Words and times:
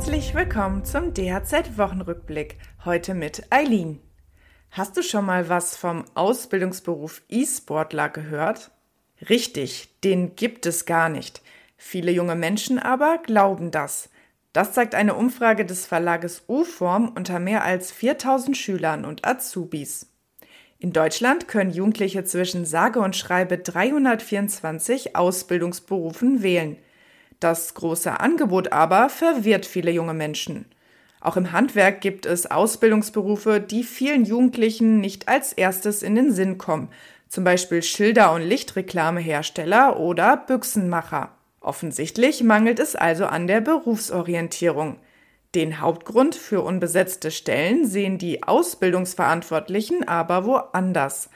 Herzlich 0.00 0.34
willkommen 0.34 0.82
zum 0.82 1.12
DHZ-Wochenrückblick. 1.12 2.56
Heute 2.86 3.12
mit 3.12 3.42
Eileen. 3.50 4.00
Hast 4.70 4.96
du 4.96 5.02
schon 5.02 5.26
mal 5.26 5.50
was 5.50 5.76
vom 5.76 6.06
Ausbildungsberuf 6.14 7.20
E-Sportler 7.28 8.08
gehört? 8.08 8.70
Richtig, 9.28 10.00
den 10.00 10.36
gibt 10.36 10.64
es 10.64 10.86
gar 10.86 11.10
nicht. 11.10 11.42
Viele 11.76 12.12
junge 12.12 12.34
Menschen 12.34 12.78
aber 12.78 13.18
glauben 13.18 13.70
das. 13.70 14.08
Das 14.54 14.72
zeigt 14.72 14.94
eine 14.94 15.14
Umfrage 15.16 15.66
des 15.66 15.84
Verlages 15.84 16.44
U-Form 16.48 17.12
unter 17.14 17.38
mehr 17.38 17.62
als 17.62 17.92
4000 17.92 18.56
Schülern 18.56 19.04
und 19.04 19.26
Azubis. 19.26 20.10
In 20.78 20.94
Deutschland 20.94 21.46
können 21.46 21.72
Jugendliche 21.72 22.24
zwischen 22.24 22.64
sage 22.64 23.00
und 23.00 23.16
schreibe 23.16 23.58
324 23.58 25.14
Ausbildungsberufen 25.14 26.42
wählen. 26.42 26.78
Das 27.40 27.74
große 27.74 28.20
Angebot 28.20 28.72
aber 28.72 29.08
verwirrt 29.08 29.66
viele 29.66 29.90
junge 29.90 30.14
Menschen. 30.14 30.66
Auch 31.20 31.36
im 31.36 31.52
Handwerk 31.52 32.00
gibt 32.00 32.26
es 32.26 32.50
Ausbildungsberufe, 32.50 33.60
die 33.60 33.82
vielen 33.82 34.24
Jugendlichen 34.24 35.00
nicht 35.00 35.28
als 35.28 35.52
erstes 35.52 36.02
in 36.02 36.14
den 36.14 36.32
Sinn 36.32 36.58
kommen, 36.58 36.88
zum 37.28 37.44
Beispiel 37.44 37.82
Schilder- 37.82 38.32
und 38.32 38.42
Lichtreklamehersteller 38.42 39.98
oder 39.98 40.36
Büchsenmacher. 40.36 41.30
Offensichtlich 41.60 42.42
mangelt 42.42 42.78
es 42.78 42.96
also 42.96 43.26
an 43.26 43.46
der 43.46 43.60
Berufsorientierung. 43.60 44.96
Den 45.54 45.80
Hauptgrund 45.80 46.34
für 46.34 46.62
unbesetzte 46.62 47.30
Stellen 47.30 47.86
sehen 47.86 48.18
die 48.18 48.42
Ausbildungsverantwortlichen 48.42 50.06
aber 50.06 50.44
woanders. 50.44 51.28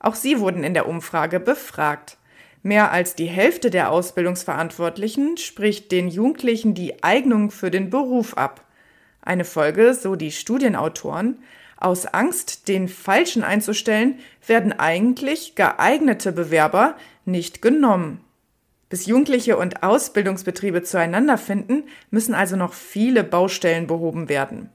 Auch 0.00 0.14
sie 0.14 0.40
wurden 0.40 0.64
in 0.64 0.74
der 0.74 0.88
Umfrage 0.88 1.38
befragt. 1.38 2.16
Mehr 2.62 2.90
als 2.90 3.14
die 3.14 3.26
Hälfte 3.26 3.70
der 3.70 3.90
Ausbildungsverantwortlichen 3.90 5.36
spricht 5.36 5.92
den 5.92 6.08
Jugendlichen 6.08 6.74
die 6.74 7.02
Eignung 7.02 7.50
für 7.50 7.70
den 7.70 7.90
Beruf 7.90 8.34
ab. 8.34 8.64
Eine 9.22 9.44
Folge, 9.44 9.94
so 9.94 10.16
die 10.16 10.32
Studienautoren, 10.32 11.38
aus 11.76 12.06
Angst, 12.06 12.66
den 12.66 12.88
Falschen 12.88 13.44
einzustellen, 13.44 14.18
werden 14.46 14.72
eigentlich 14.72 15.54
geeignete 15.54 16.32
Bewerber 16.32 16.96
nicht 17.24 17.62
genommen. 17.62 18.24
Bis 18.88 19.06
Jugendliche 19.06 19.56
und 19.56 19.82
Ausbildungsbetriebe 19.82 20.82
zueinander 20.82 21.38
finden, 21.38 21.84
müssen 22.10 22.34
also 22.34 22.56
noch 22.56 22.72
viele 22.72 23.22
Baustellen 23.22 23.86
behoben 23.86 24.28
werden. 24.28 24.70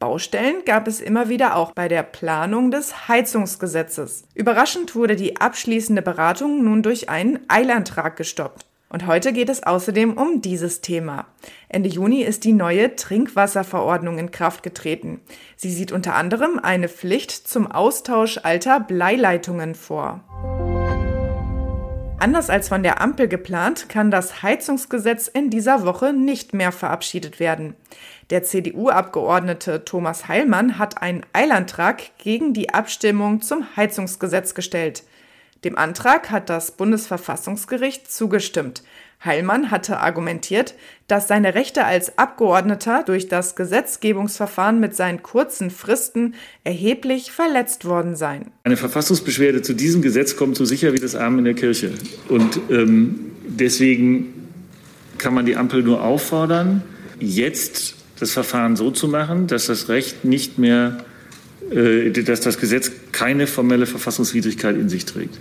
Baustellen 0.00 0.64
gab 0.64 0.88
es 0.88 0.98
immer 0.98 1.28
wieder 1.28 1.56
auch 1.56 1.72
bei 1.72 1.86
der 1.86 2.02
Planung 2.02 2.70
des 2.70 3.06
Heizungsgesetzes. 3.06 4.24
Überraschend 4.34 4.94
wurde 4.94 5.14
die 5.14 5.36
abschließende 5.36 6.00
Beratung 6.00 6.64
nun 6.64 6.82
durch 6.82 7.10
einen 7.10 7.38
Eilantrag 7.48 8.16
gestoppt. 8.16 8.64
Und 8.88 9.06
heute 9.06 9.34
geht 9.34 9.50
es 9.50 9.62
außerdem 9.62 10.14
um 10.14 10.40
dieses 10.40 10.80
Thema. 10.80 11.26
Ende 11.68 11.90
Juni 11.90 12.22
ist 12.22 12.44
die 12.44 12.54
neue 12.54 12.96
Trinkwasserverordnung 12.96 14.18
in 14.18 14.30
Kraft 14.30 14.62
getreten. 14.62 15.20
Sie 15.54 15.70
sieht 15.70 15.92
unter 15.92 16.14
anderem 16.14 16.58
eine 16.58 16.88
Pflicht 16.88 17.30
zum 17.30 17.70
Austausch 17.70 18.40
alter 18.42 18.80
Bleileitungen 18.80 19.74
vor. 19.74 20.24
Anders 22.20 22.50
als 22.50 22.68
von 22.68 22.82
der 22.82 23.00
Ampel 23.00 23.28
geplant, 23.28 23.88
kann 23.88 24.10
das 24.10 24.42
Heizungsgesetz 24.42 25.26
in 25.26 25.48
dieser 25.48 25.86
Woche 25.86 26.12
nicht 26.12 26.52
mehr 26.52 26.70
verabschiedet 26.70 27.40
werden. 27.40 27.74
Der 28.28 28.42
CDU-Abgeordnete 28.42 29.86
Thomas 29.86 30.28
Heilmann 30.28 30.78
hat 30.78 31.00
einen 31.00 31.24
Eilantrag 31.32 32.18
gegen 32.18 32.52
die 32.52 32.74
Abstimmung 32.74 33.40
zum 33.40 33.74
Heizungsgesetz 33.74 34.54
gestellt. 34.54 35.02
Dem 35.64 35.76
Antrag 35.76 36.30
hat 36.30 36.48
das 36.48 36.70
Bundesverfassungsgericht 36.72 38.10
zugestimmt. 38.10 38.82
Heilmann 39.22 39.70
hatte 39.70 40.00
argumentiert, 40.00 40.74
dass 41.06 41.28
seine 41.28 41.54
Rechte 41.54 41.84
als 41.84 42.16
Abgeordneter 42.16 43.02
durch 43.04 43.28
das 43.28 43.54
Gesetzgebungsverfahren 43.54 44.80
mit 44.80 44.96
seinen 44.96 45.22
kurzen 45.22 45.70
Fristen 45.70 46.34
erheblich 46.64 47.30
verletzt 47.30 47.84
worden 47.84 48.16
seien. 48.16 48.50
Eine 48.64 48.78
Verfassungsbeschwerde 48.78 49.60
zu 49.60 49.74
diesem 49.74 50.00
Gesetz 50.00 50.36
kommt 50.36 50.56
so 50.56 50.64
sicher 50.64 50.94
wie 50.94 50.98
das 50.98 51.14
Arm 51.14 51.38
in 51.38 51.44
der 51.44 51.54
Kirche. 51.54 51.92
Und 52.30 52.58
ähm, 52.70 53.32
deswegen 53.46 54.48
kann 55.18 55.34
man 55.34 55.44
die 55.44 55.56
Ampel 55.56 55.82
nur 55.82 56.02
auffordern, 56.02 56.82
jetzt 57.18 57.96
das 58.18 58.30
Verfahren 58.32 58.76
so 58.76 58.90
zu 58.90 59.08
machen, 59.08 59.46
dass 59.46 59.66
das 59.66 59.90
Recht 59.90 60.24
nicht 60.24 60.58
mehr, 60.58 61.04
dass 61.70 62.40
das 62.40 62.58
Gesetz 62.58 62.90
keine 63.12 63.46
formelle 63.46 63.86
Verfassungswidrigkeit 63.86 64.76
in 64.76 64.88
sich 64.88 65.04
trägt. 65.06 65.38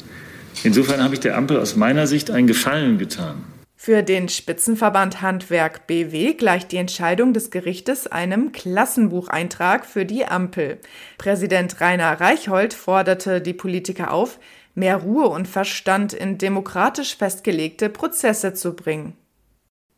Insofern 0.63 1.03
habe 1.03 1.13
ich 1.13 1.19
der 1.19 1.37
Ampel 1.37 1.57
aus 1.57 1.75
meiner 1.75 2.07
Sicht 2.07 2.31
einen 2.31 2.47
Gefallen 2.47 2.97
getan. 2.97 3.43
Für 3.81 4.03
den 4.03 4.27
Spitzenverband 4.27 5.21
Handwerk 5.21 5.87
BW 5.87 6.33
gleicht 6.33 6.73
die 6.73 6.77
Entscheidung 6.77 7.33
des 7.33 7.49
Gerichtes 7.49 8.07
einem 8.07 8.51
Klassenbucheintrag 8.51 9.85
für 9.85 10.05
die 10.05 10.25
Ampel. 10.25 10.79
Präsident 11.17 11.79
Rainer 11.79 12.19
Reichhold 12.19 12.73
forderte 12.73 13.39
die 13.39 13.53
Politiker 13.53 14.11
auf, 14.11 14.37
mehr 14.75 14.97
Ruhe 14.97 15.29
und 15.29 15.47
Verstand 15.47 16.11
in 16.11 16.37
demokratisch 16.37 17.15
festgelegte 17.15 17.89
Prozesse 17.89 18.53
zu 18.53 18.75
bringen. 18.75 19.13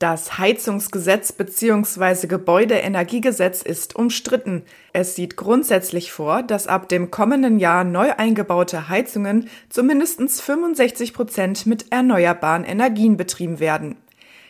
Das 0.01 0.39
Heizungsgesetz 0.39 1.31
bzw. 1.31 2.25
Gebäudeenergiegesetz 2.25 3.61
ist 3.61 3.95
umstritten. 3.95 4.63
Es 4.93 5.15
sieht 5.15 5.37
grundsätzlich 5.37 6.11
vor, 6.11 6.41
dass 6.41 6.65
ab 6.65 6.89
dem 6.89 7.11
kommenden 7.11 7.59
Jahr 7.59 7.83
neu 7.83 8.11
eingebaute 8.17 8.89
Heizungen 8.89 9.47
zu 9.69 9.83
mindestens 9.83 10.41
65 10.41 11.13
Prozent 11.13 11.67
mit 11.67 11.91
erneuerbaren 11.91 12.63
Energien 12.63 13.15
betrieben 13.15 13.59
werden. 13.59 13.95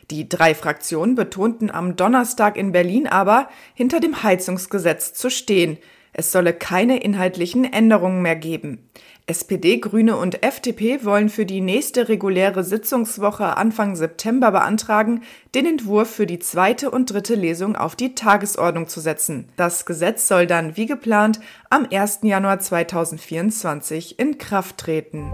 Die 0.09 0.29
drei 0.29 0.55
Fraktionen 0.55 1.15
betonten 1.15 1.69
am 1.69 1.97
Donnerstag 1.97 2.55
in 2.55 2.71
Berlin 2.71 3.07
aber, 3.07 3.49
hinter 3.73 3.99
dem 3.99 4.23
Heizungsgesetz 4.23 5.13
zu 5.13 5.29
stehen. 5.29 5.77
Es 6.13 6.31
solle 6.31 6.53
keine 6.53 7.03
inhaltlichen 7.03 7.65
Änderungen 7.65 8.21
mehr 8.21 8.37
geben. 8.37 8.89
SPD, 9.27 9.77
Grüne 9.77 10.17
und 10.17 10.43
FDP 10.43 11.05
wollen 11.05 11.29
für 11.29 11.45
die 11.45 11.61
nächste 11.61 12.09
reguläre 12.09 12.63
Sitzungswoche 12.63 13.57
Anfang 13.57 13.95
September 13.95 14.51
beantragen, 14.51 15.21
den 15.55 15.65
Entwurf 15.65 16.09
für 16.09 16.25
die 16.25 16.39
zweite 16.39 16.91
und 16.91 17.11
dritte 17.11 17.35
Lesung 17.35 17.75
auf 17.75 17.95
die 17.95 18.15
Tagesordnung 18.15 18.87
zu 18.87 18.99
setzen. 18.99 19.47
Das 19.55 19.85
Gesetz 19.85 20.27
soll 20.27 20.47
dann 20.47 20.75
wie 20.75 20.85
geplant 20.85 21.39
am 21.69 21.87
1. 21.91 22.19
Januar 22.23 22.59
2024 22.59 24.19
in 24.19 24.37
Kraft 24.37 24.77
treten. 24.77 25.31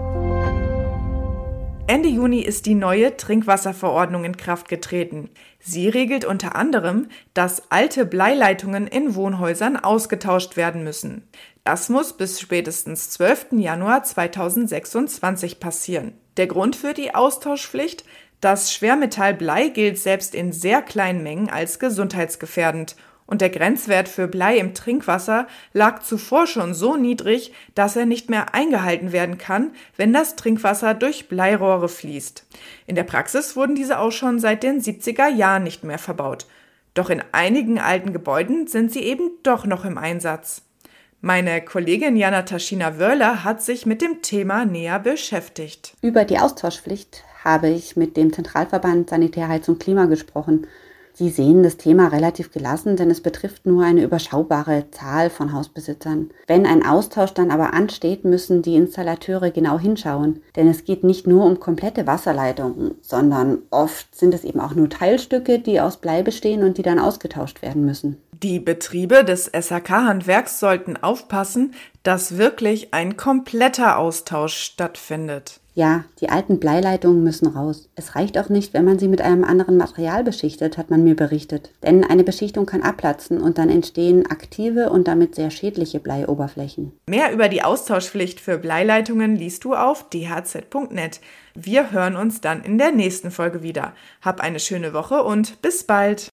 Ende 1.88 2.10
Juni 2.10 2.40
ist 2.40 2.66
die 2.66 2.74
neue 2.74 3.16
Trinkwasserverordnung 3.16 4.24
in 4.24 4.36
Kraft 4.36 4.68
getreten. 4.68 5.30
Sie 5.58 5.88
regelt 5.88 6.26
unter 6.26 6.54
anderem, 6.54 7.08
dass 7.32 7.70
alte 7.70 8.04
Bleileitungen 8.04 8.86
in 8.86 9.14
Wohnhäusern 9.14 9.78
ausgetauscht 9.78 10.58
werden 10.58 10.84
müssen. 10.84 11.26
Das 11.64 11.88
muss 11.88 12.14
bis 12.14 12.42
spätestens 12.42 13.08
12. 13.08 13.52
Januar 13.52 14.02
2026 14.02 15.60
passieren. 15.60 16.12
Der 16.36 16.46
Grund 16.46 16.76
für 16.76 16.92
die 16.92 17.14
Austauschpflicht? 17.14 18.04
Das 18.42 18.70
Schwermetall 18.70 19.32
Blei 19.32 19.68
gilt 19.68 19.98
selbst 19.98 20.34
in 20.34 20.52
sehr 20.52 20.82
kleinen 20.82 21.22
Mengen 21.22 21.48
als 21.48 21.78
gesundheitsgefährdend 21.78 22.96
und 23.28 23.42
der 23.42 23.50
Grenzwert 23.50 24.08
für 24.08 24.26
Blei 24.26 24.56
im 24.56 24.72
Trinkwasser 24.72 25.46
lag 25.74 26.02
zuvor 26.02 26.46
schon 26.46 26.72
so 26.72 26.96
niedrig, 26.96 27.52
dass 27.74 27.94
er 27.94 28.06
nicht 28.06 28.30
mehr 28.30 28.54
eingehalten 28.54 29.12
werden 29.12 29.36
kann, 29.36 29.72
wenn 29.96 30.14
das 30.14 30.34
Trinkwasser 30.34 30.94
durch 30.94 31.28
Bleirohre 31.28 31.90
fließt. 31.90 32.46
In 32.86 32.96
der 32.96 33.04
Praxis 33.04 33.54
wurden 33.54 33.74
diese 33.74 33.98
auch 33.98 34.12
schon 34.12 34.40
seit 34.40 34.62
den 34.62 34.80
70er 34.80 35.28
Jahren 35.28 35.62
nicht 35.62 35.84
mehr 35.84 35.98
verbaut. 35.98 36.46
Doch 36.94 37.10
in 37.10 37.22
einigen 37.32 37.78
alten 37.78 38.14
Gebäuden 38.14 38.66
sind 38.66 38.90
sie 38.92 39.02
eben 39.02 39.30
doch 39.42 39.66
noch 39.66 39.84
im 39.84 39.98
Einsatz. 39.98 40.62
Meine 41.20 41.60
Kollegin 41.62 42.16
Jana 42.16 42.42
Taschina 42.42 42.98
Wörler 42.98 43.44
hat 43.44 43.60
sich 43.60 43.84
mit 43.84 44.00
dem 44.00 44.22
Thema 44.22 44.64
näher 44.64 45.00
beschäftigt. 45.00 45.92
Über 46.00 46.24
die 46.24 46.38
Austauschpflicht 46.38 47.24
habe 47.44 47.68
ich 47.68 47.94
mit 47.94 48.16
dem 48.16 48.32
Zentralverband 48.32 49.10
Sanitär, 49.10 49.50
und 49.66 49.80
Klima 49.80 50.06
gesprochen. 50.06 50.66
Sie 51.18 51.30
sehen 51.30 51.64
das 51.64 51.76
Thema 51.76 52.06
relativ 52.06 52.52
gelassen, 52.52 52.94
denn 52.94 53.10
es 53.10 53.20
betrifft 53.20 53.66
nur 53.66 53.82
eine 53.84 54.04
überschaubare 54.04 54.84
Zahl 54.92 55.30
von 55.30 55.52
Hausbesitzern. 55.52 56.30
Wenn 56.46 56.64
ein 56.64 56.86
Austausch 56.86 57.34
dann 57.34 57.50
aber 57.50 57.74
ansteht, 57.74 58.24
müssen 58.24 58.62
die 58.62 58.76
Installateure 58.76 59.50
genau 59.50 59.80
hinschauen, 59.80 60.42
denn 60.54 60.68
es 60.68 60.84
geht 60.84 61.02
nicht 61.02 61.26
nur 61.26 61.44
um 61.44 61.58
komplette 61.58 62.06
Wasserleitungen, 62.06 62.94
sondern 63.02 63.58
oft 63.70 64.14
sind 64.14 64.32
es 64.32 64.44
eben 64.44 64.60
auch 64.60 64.76
nur 64.76 64.90
Teilstücke, 64.90 65.58
die 65.58 65.80
aus 65.80 65.96
Blei 65.96 66.22
bestehen 66.22 66.62
und 66.62 66.78
die 66.78 66.82
dann 66.82 67.00
ausgetauscht 67.00 67.62
werden 67.62 67.84
müssen. 67.84 68.18
Die 68.30 68.60
Betriebe 68.60 69.24
des 69.24 69.50
SHK-Handwerks 69.52 70.60
sollten 70.60 70.96
aufpassen, 70.96 71.74
dass 72.04 72.38
wirklich 72.38 72.94
ein 72.94 73.16
kompletter 73.16 73.98
Austausch 73.98 74.54
stattfindet. 74.54 75.58
Ja, 75.78 76.02
die 76.20 76.28
alten 76.28 76.58
Bleileitungen 76.58 77.22
müssen 77.22 77.46
raus. 77.46 77.88
Es 77.94 78.16
reicht 78.16 78.36
auch 78.36 78.48
nicht, 78.48 78.74
wenn 78.74 78.84
man 78.84 78.98
sie 78.98 79.06
mit 79.06 79.20
einem 79.20 79.44
anderen 79.44 79.76
Material 79.76 80.24
beschichtet, 80.24 80.76
hat 80.76 80.90
man 80.90 81.04
mir 81.04 81.14
berichtet. 81.14 81.70
Denn 81.84 82.02
eine 82.02 82.24
Beschichtung 82.24 82.66
kann 82.66 82.82
abplatzen 82.82 83.40
und 83.40 83.58
dann 83.58 83.70
entstehen 83.70 84.26
aktive 84.26 84.90
und 84.90 85.06
damit 85.06 85.36
sehr 85.36 85.52
schädliche 85.52 86.00
Bleioberflächen. 86.00 86.98
Mehr 87.08 87.32
über 87.32 87.48
die 87.48 87.62
Austauschpflicht 87.62 88.40
für 88.40 88.58
Bleileitungen 88.58 89.36
liest 89.36 89.62
du 89.62 89.76
auf 89.76 90.10
dhz.net. 90.10 91.20
Wir 91.54 91.92
hören 91.92 92.16
uns 92.16 92.40
dann 92.40 92.64
in 92.64 92.76
der 92.76 92.90
nächsten 92.90 93.30
Folge 93.30 93.62
wieder. 93.62 93.92
Hab 94.20 94.40
eine 94.40 94.58
schöne 94.58 94.92
Woche 94.92 95.22
und 95.22 95.62
bis 95.62 95.84
bald. 95.84 96.28